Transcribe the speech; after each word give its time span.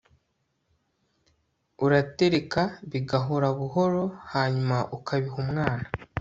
uratereka 1.85 2.61
bigahora 2.91 3.47
buhoro 3.59 4.03
hanyuma 4.33 4.77
ukabiha 4.97 5.37
umwana 5.45 5.85